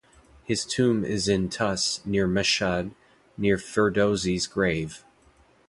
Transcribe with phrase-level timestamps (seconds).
[0.43, 2.95] His tomb is in Tus near Mashhad,
[3.37, 5.05] near Ferdowsi's grave.